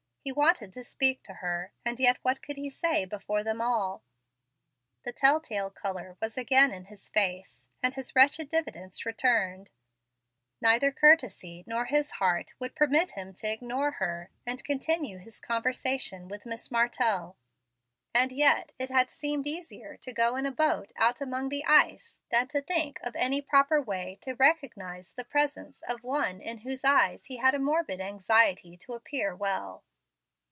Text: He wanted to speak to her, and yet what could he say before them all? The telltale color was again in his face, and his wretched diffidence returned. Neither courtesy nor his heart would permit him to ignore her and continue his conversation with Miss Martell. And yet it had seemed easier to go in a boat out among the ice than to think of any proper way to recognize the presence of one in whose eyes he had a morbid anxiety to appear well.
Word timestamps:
He 0.23 0.31
wanted 0.31 0.71
to 0.73 0.83
speak 0.83 1.23
to 1.23 1.33
her, 1.33 1.73
and 1.83 1.99
yet 1.99 2.19
what 2.21 2.43
could 2.43 2.55
he 2.55 2.69
say 2.69 3.05
before 3.05 3.43
them 3.43 3.59
all? 3.59 4.03
The 5.03 5.11
telltale 5.11 5.71
color 5.71 6.15
was 6.21 6.37
again 6.37 6.69
in 6.71 6.85
his 6.85 7.09
face, 7.09 7.67
and 7.81 7.95
his 7.95 8.15
wretched 8.15 8.47
diffidence 8.47 9.03
returned. 9.03 9.71
Neither 10.61 10.91
courtesy 10.91 11.63
nor 11.65 11.85
his 11.85 12.11
heart 12.11 12.53
would 12.59 12.75
permit 12.75 13.09
him 13.13 13.33
to 13.33 13.51
ignore 13.51 13.93
her 13.93 14.29
and 14.45 14.63
continue 14.63 15.17
his 15.17 15.39
conversation 15.39 16.27
with 16.27 16.45
Miss 16.45 16.69
Martell. 16.69 17.35
And 18.13 18.31
yet 18.31 18.73
it 18.77 18.91
had 18.91 19.09
seemed 19.09 19.47
easier 19.47 19.97
to 19.97 20.13
go 20.13 20.35
in 20.35 20.45
a 20.45 20.51
boat 20.51 20.91
out 20.97 21.19
among 21.19 21.49
the 21.49 21.65
ice 21.65 22.19
than 22.29 22.47
to 22.49 22.61
think 22.61 22.99
of 23.01 23.15
any 23.15 23.41
proper 23.41 23.81
way 23.81 24.19
to 24.21 24.33
recognize 24.35 25.13
the 25.15 25.25
presence 25.25 25.81
of 25.81 26.03
one 26.03 26.39
in 26.41 26.59
whose 26.59 26.83
eyes 26.85 27.25
he 27.25 27.37
had 27.37 27.55
a 27.55 27.59
morbid 27.59 27.99
anxiety 27.99 28.77
to 28.77 28.93
appear 28.93 29.35
well. 29.35 29.83